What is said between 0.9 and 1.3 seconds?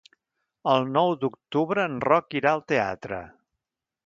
nou